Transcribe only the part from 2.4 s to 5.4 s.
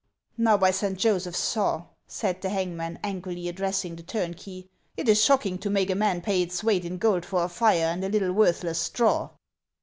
the hangman, angrily addressing the turnkey," it is